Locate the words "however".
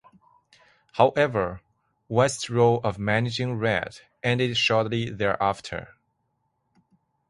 0.93-1.61